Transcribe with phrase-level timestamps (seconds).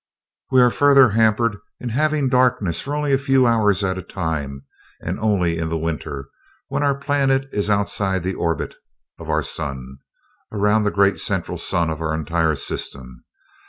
[0.49, 4.63] We are further hampered in having darkness for only a few hours at a time
[4.99, 6.29] and only in the winter,
[6.69, 8.73] when our planet is outside the orbit
[9.19, 9.97] of our sun
[10.51, 13.25] around the great central sun of our entire system.